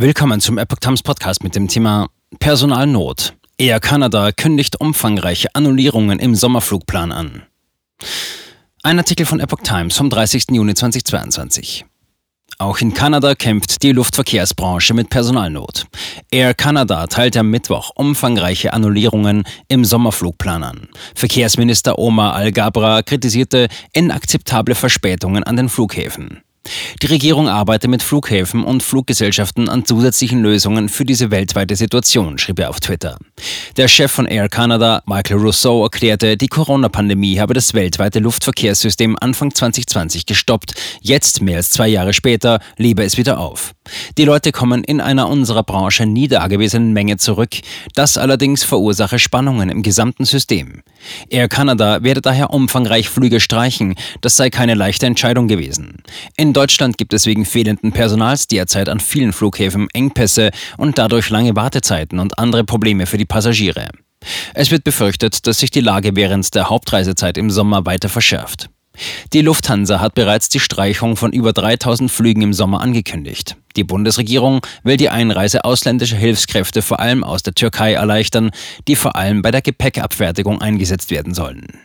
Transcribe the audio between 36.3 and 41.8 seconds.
die Corona-Pandemie habe das weltweite Luftverkehrssystem Anfang 2020 gestoppt. Jetzt, mehr als